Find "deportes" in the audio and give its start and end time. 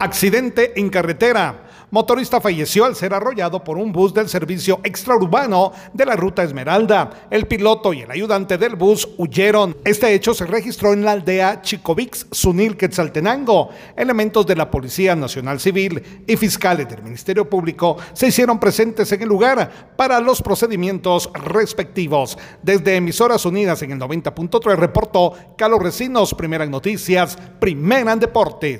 28.20-28.68